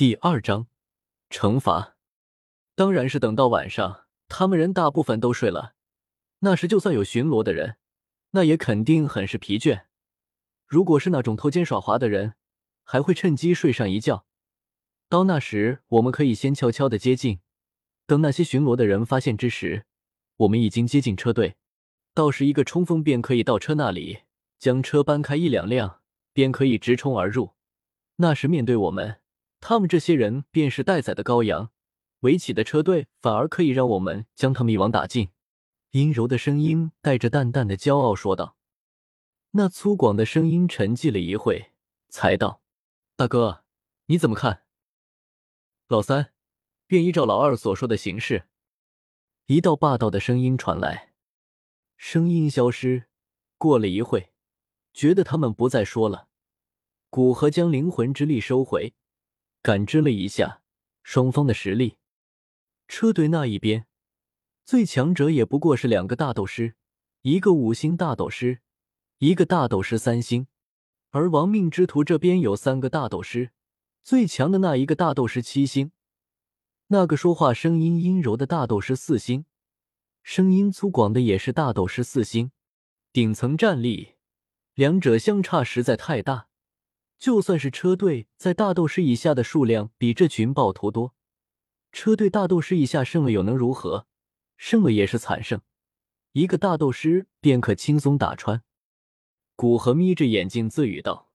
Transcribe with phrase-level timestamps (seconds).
[0.00, 0.66] 第二章
[1.28, 1.94] 惩罚，
[2.74, 5.74] 当然是等到晚上，他们人大部分都睡了。
[6.38, 7.76] 那时就算有巡逻的人，
[8.30, 9.82] 那也肯定很是疲倦。
[10.66, 12.32] 如果是那种偷奸耍滑的人，
[12.82, 14.24] 还会趁机睡上一觉。
[15.10, 17.40] 到那时，我们可以先悄悄的接近，
[18.06, 19.84] 等那些巡逻的人发现之时，
[20.38, 21.56] 我们已经接近车队。
[22.14, 24.20] 到时一个冲锋便可以到车那里，
[24.58, 26.00] 将车搬开一两辆，
[26.32, 27.52] 便可以直冲而入。
[28.16, 29.19] 那时面对我们。
[29.60, 31.70] 他们这些人便是待宰的羔羊，
[32.20, 35.28] 围起的车队反而可以让我们将他们一网打尽。
[35.90, 38.56] 阴柔的声音带着淡淡的骄傲说道。
[39.52, 41.72] 那粗犷的声音沉寂了一会，
[42.08, 42.62] 才道
[43.16, 43.64] ：“大哥，
[44.06, 44.62] 你怎么看？”
[45.88, 46.32] 老三
[46.86, 48.46] 便依照老二所说的形式。
[49.46, 51.12] 一道霸道的声音传来，
[51.96, 53.08] 声音消失。
[53.58, 54.32] 过了一会，
[54.94, 56.28] 觉得他们不再说了，
[57.10, 58.94] 古河将灵魂之力收回。
[59.62, 60.62] 感知了一下
[61.02, 61.96] 双方的实力，
[62.88, 63.86] 车队那一边
[64.64, 66.76] 最强者也不过是两个大斗师，
[67.22, 68.60] 一个五星大斗师，
[69.18, 70.46] 一个大斗师三星。
[71.10, 73.50] 而亡命之徒这边有三个大斗师，
[74.02, 75.90] 最强的那一个大斗师七星，
[76.86, 79.44] 那个说话声音阴柔的大斗师四星，
[80.22, 82.52] 声音粗犷的也是大斗师四星。
[83.12, 84.14] 顶层战力，
[84.74, 86.49] 两者相差实在太大。
[87.20, 91.14] 就算是车队在大斗师以下的数量比这群暴徒多，
[91.92, 94.06] 车队大斗师以下胜了又能如何？
[94.56, 95.60] 胜了也是惨胜，
[96.32, 98.62] 一个大斗师便可轻松打穿。
[99.54, 101.30] 古河眯着眼睛自语道：“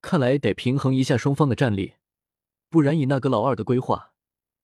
[0.00, 1.94] 看来得平衡一下双方的战力，
[2.70, 4.12] 不然以那个老二的规划，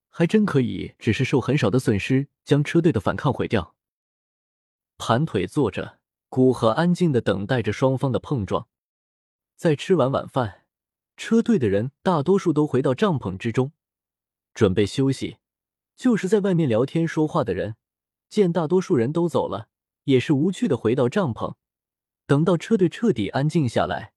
[0.07, 3.75] 还真可以只是受很少的损失，将车队的反抗毁掉。”
[4.97, 8.69] 盘腿坐着，古河安静的等待着双方的碰撞。
[9.57, 10.59] 在吃完晚饭。
[11.23, 13.73] 车队的人大多数都回到帐篷之中，
[14.55, 15.37] 准备休息。
[15.95, 17.75] 就是在外面聊天说话的人，
[18.27, 19.67] 见大多数人都走了，
[20.05, 21.53] 也是无趣的回到帐篷。
[22.25, 24.13] 等到车队彻底安静下来，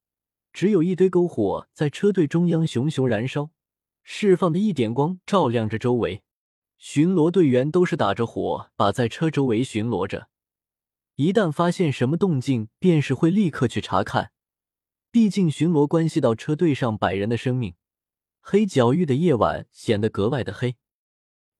[0.50, 3.50] 只有一堆篝火在车队中央熊熊燃烧，
[4.02, 6.22] 释放的一点光照亮着周围。
[6.78, 10.28] 巡逻队员都是打着火把在车周围巡逻着，
[11.16, 14.30] 一旦发现什么动静，便是会立刻去查看。
[15.14, 17.76] 毕竟巡逻关系到车队上百人的生命，
[18.40, 20.74] 黑角域的夜晚显得格外的黑。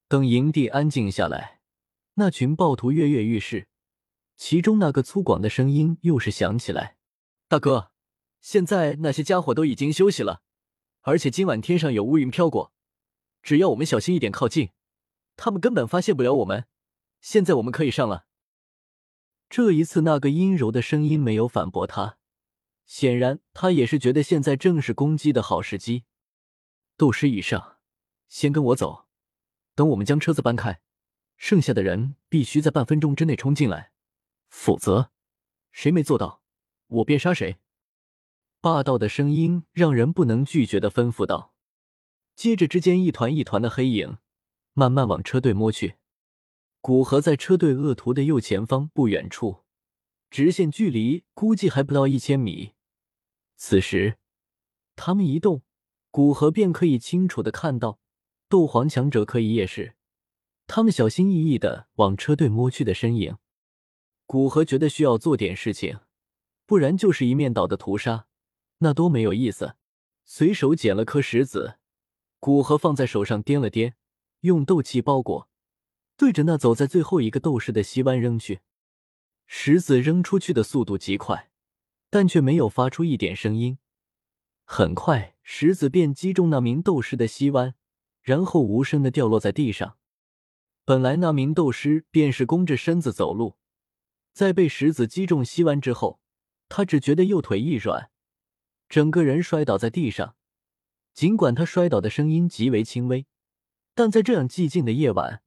[0.09, 1.60] 等营地安静下来，
[2.14, 3.69] 那群暴徒跃跃欲试，
[4.37, 6.97] 其中那个粗犷的声音又是响起来
[7.47, 7.93] ：“大哥，
[8.41, 10.43] 现在那些家伙都已经休息了，
[11.03, 12.72] 而且今晚天上有乌云飘过，
[13.41, 14.70] 只要我们小心一点靠近，
[15.37, 16.64] 他们根本发现不了我们。
[17.20, 18.26] 现在我们可以上了。”
[19.48, 22.19] 这一次，那个阴柔的声音没有反驳他。
[22.86, 26.04] 显然，他也是觉得现在正是攻击的好时机。
[26.96, 27.78] 斗师以上，
[28.28, 29.06] 先跟我走，
[29.74, 30.80] 等我们将车子搬开，
[31.36, 33.92] 剩下的人必须在半分钟之内冲进来，
[34.48, 35.10] 否则
[35.72, 36.42] 谁没做到，
[36.86, 37.56] 我便杀谁。
[38.60, 41.54] 霸道的声音让人不能拒绝的吩咐道。
[42.36, 44.18] 接着，之间一团一团的黑影
[44.72, 45.96] 慢慢往车队摸去。
[46.80, 49.63] 古河在车队恶徒的右前方不远处。
[50.34, 52.72] 直线距离估计还不到一千米。
[53.54, 54.16] 此时，
[54.96, 55.62] 他们一动，
[56.10, 58.00] 古河便可以清楚的看到
[58.48, 59.94] 斗皇强者可以夜视，
[60.66, 63.36] 他们小心翼翼的往车队摸去的身影。
[64.26, 66.00] 古河觉得需要做点事情，
[66.66, 68.26] 不然就是一面倒的屠杀，
[68.78, 69.76] 那多没有意思。
[70.24, 71.78] 随手捡了颗石子，
[72.40, 73.92] 古河放在手上掂了掂，
[74.40, 75.48] 用斗气包裹，
[76.16, 78.62] 对着那走在最后一个斗士的西湾扔去。
[79.47, 81.50] 石子扔出去的速度极快，
[82.10, 83.78] 但却没有发出一点声音。
[84.65, 87.75] 很快，石子便击中那名斗士的膝弯，
[88.22, 89.99] 然后无声的掉落在地上。
[90.84, 93.56] 本来那名斗师便是弓着身子走路，
[94.32, 96.21] 在被石子击中膝弯之后，
[96.69, 98.11] 他只觉得右腿一软，
[98.88, 100.37] 整个人摔倒在地上。
[101.15, 103.26] 尽管他摔倒的声音极为轻微，
[103.94, 105.43] 但在这样寂静的夜晚，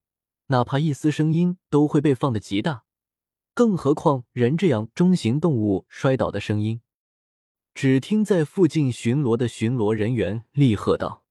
[0.48, 2.86] 哪怕一丝声音都会被放得极大。
[3.58, 6.80] 更何况人这样中型动物摔倒的声音，
[7.74, 11.26] 只听在附近巡逻的巡逻人员厉喝道：“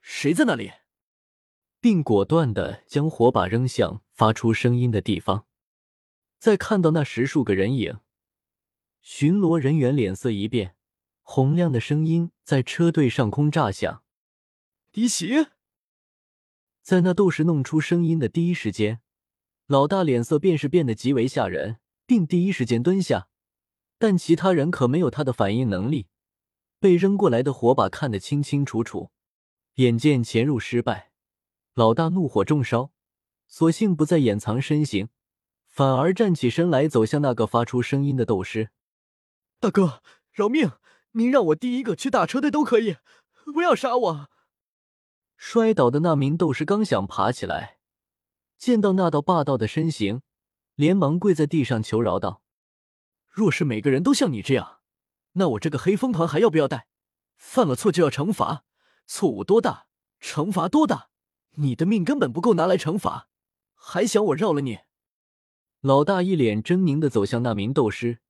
[0.00, 0.70] 谁在那里？”
[1.82, 5.46] 并果断的将火把扔向发出声音的地方。
[6.38, 7.98] 在看到那十数个人影，
[9.02, 10.76] 巡逻人员脸色一变，
[11.22, 14.04] 洪亮的声音在车队上空炸响
[14.92, 15.48] ：“敌袭！”
[16.82, 19.00] 在那斗士弄出声音的第一时间。
[19.66, 23.28] 老大脸色便是变得极为吓人，并第一时间蹲下，
[23.98, 26.08] 但其他人可没有他的反应能力，
[26.78, 29.10] 被扔过来的火把看得清清楚楚。
[29.76, 31.12] 眼见潜入失败，
[31.74, 32.92] 老大怒火中烧，
[33.48, 35.08] 索性不再掩藏身形，
[35.66, 38.70] 反而站起身来，走向那个发出声音的斗师。
[39.58, 40.72] 大哥，饶命！
[41.12, 42.96] 您让我第一个去打车队都可以，
[43.54, 44.28] 不要杀我！
[45.36, 47.73] 摔倒的那名斗士刚想爬起来，
[48.58, 50.22] 见到那道霸道的身形，
[50.74, 52.42] 连忙跪在地上求饶道
[53.28, 54.80] ：“若是每个人都像你这样，
[55.32, 56.86] 那我这个黑风团还要不要带？
[57.36, 58.64] 犯了错就要惩罚。”
[59.06, 59.86] 错误多大，
[60.18, 61.10] 惩罚多大？
[61.56, 63.28] 你的命根本不够拿来惩罚，
[63.74, 64.78] 还想我饶了你？
[65.82, 68.20] 老大一脸狰狞的走向那名斗师，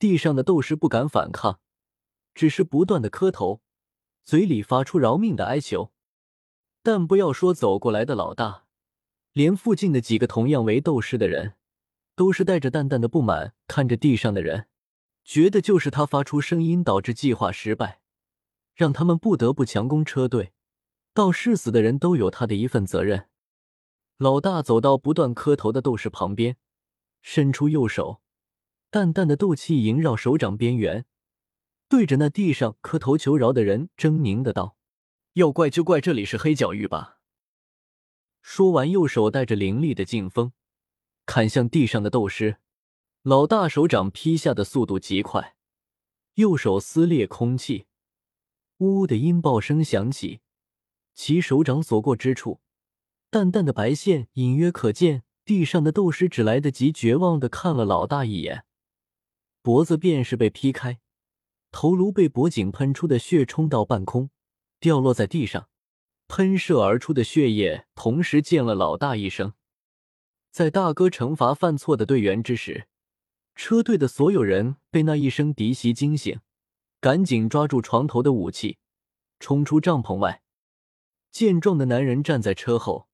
[0.00, 1.60] 地上的斗士不敢反抗，
[2.34, 3.62] 只是不断的磕头，
[4.24, 5.92] 嘴里发出饶命的哀求。
[6.82, 8.65] 但不要说走过来的老大，
[9.36, 11.56] 连附近的几个同样为斗士的人，
[12.14, 14.68] 都是带着淡淡的不满看着地上的人，
[15.26, 18.00] 觉得就是他发出声音导致计划失败。
[18.74, 20.54] 让他们不得不强攻车队，
[21.12, 23.26] 到誓死的人都有他的一份责任。
[24.16, 26.56] 老大走到不断磕头的斗士旁边，
[27.20, 28.22] 伸出右手，
[28.90, 31.04] 淡淡的斗气萦绕手掌边缘，
[31.90, 34.78] 对着那地上磕头求饶的人狰狞的道
[35.34, 37.12] ：“要怪就怪这里是黑角域吧。”
[38.48, 40.52] 说完，右手带着凌厉的劲风，
[41.26, 42.58] 砍向地上的斗师。
[43.22, 45.56] 老大手掌劈下的速度极快，
[46.34, 47.86] 右手撕裂空气。
[48.76, 50.42] 呜呜的音爆声响起，
[51.12, 52.60] 其手掌所过之处，
[53.30, 55.24] 淡淡的白线隐约可见。
[55.44, 58.64] 地上的斗师只来得及绝望的看了老大一眼，
[59.60, 61.00] 脖子便是被劈开，
[61.72, 64.30] 头颅被脖颈喷出的血冲到半空，
[64.78, 65.68] 掉落在地上，
[66.28, 69.52] 喷射而出的血液同时溅了老大一声。
[70.50, 72.88] 在大哥惩罚犯错的队员之时，
[73.54, 76.40] 车队的所有人被那一声笛袭惊醒。
[76.98, 78.78] 赶紧抓住床头的武器，
[79.38, 80.42] 冲出帐篷外。
[81.30, 83.06] 健壮的男人站在车后，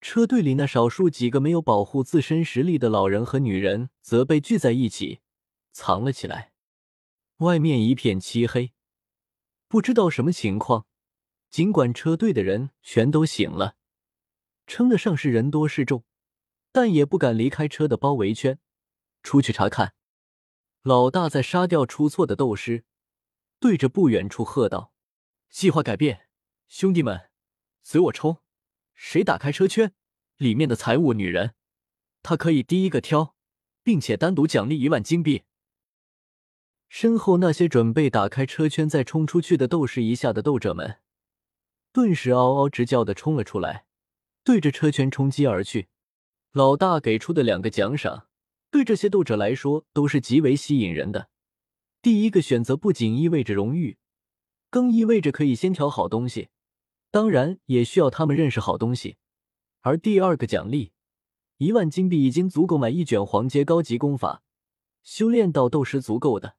[0.00, 5.20] 车队里那少数几个没有保护自身实力的老人和女人则被聚在一起，
[5.72, 6.52] 藏了起来。
[7.38, 8.72] 外面一片漆黑，
[9.68, 10.86] 不知道什么情况。
[11.56, 13.76] 尽管车队的人全都醒了，
[14.66, 16.04] 称得上是人多势众，
[16.70, 18.58] 但也不敢离开车的包围圈，
[19.22, 19.94] 出去查看。
[20.82, 22.84] 老大在杀掉出错的斗师。
[23.58, 24.92] 对着不远处喝道
[25.48, 26.28] ：“计划改变，
[26.68, 27.30] 兄弟们，
[27.82, 28.42] 随我冲！
[28.92, 29.94] 谁打开车圈
[30.36, 31.54] 里面的财物、女人，
[32.22, 33.34] 他可以第一个挑，
[33.82, 35.44] 并且单独奖励一万金币。”
[36.90, 40.98] 身后那些准备打开车圈再冲出去的斗士一下的斗者们，
[41.96, 43.86] 顿时嗷嗷直叫的冲了出来，
[44.44, 45.88] 对着车圈冲击而去。
[46.52, 48.26] 老大给出的两个奖赏，
[48.70, 51.30] 对这些斗者来说都是极为吸引人的。
[52.02, 53.96] 第一个选择不仅意味着荣誉，
[54.68, 56.50] 更意味着可以先挑好东西，
[57.10, 59.16] 当然也需要他们认识好东西。
[59.80, 60.92] 而第二个奖励，
[61.56, 64.42] 一万金币已经足够买一卷黄阶高级功法，
[65.02, 66.56] 修炼到斗师足够的。